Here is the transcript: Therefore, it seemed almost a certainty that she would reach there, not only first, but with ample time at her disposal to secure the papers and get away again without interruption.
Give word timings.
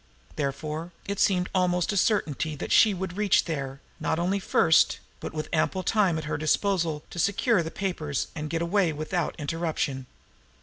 Therefore, 0.35 0.93
it 1.05 1.19
seemed 1.19 1.47
almost 1.53 1.93
a 1.93 1.95
certainty 1.95 2.55
that 2.55 2.71
she 2.71 2.91
would 2.91 3.17
reach 3.17 3.45
there, 3.45 3.81
not 3.99 4.17
only 4.17 4.39
first, 4.39 4.97
but 5.19 5.31
with 5.31 5.47
ample 5.53 5.83
time 5.83 6.17
at 6.17 6.23
her 6.23 6.37
disposal 6.39 7.03
to 7.11 7.19
secure 7.19 7.61
the 7.61 7.69
papers 7.69 8.25
and 8.35 8.49
get 8.49 8.63
away 8.63 8.85
again 8.85 8.97
without 8.97 9.35
interruption. 9.37 10.07